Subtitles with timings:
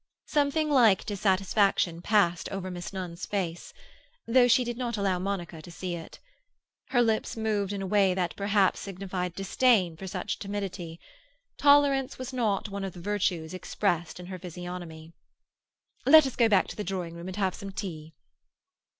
[0.25, 3.71] Something like dissatisfaction passed over Miss Nunn's face,
[4.25, 6.17] though she did not allow Monica to see it.
[6.89, 10.99] Her lips moved in a way that perhaps signified disdain for such timidity.
[11.59, 15.13] Tolerance was not one of the virtues expressed in her physiognomy.
[16.07, 18.15] "Let us go back to the drawing room and have some tea."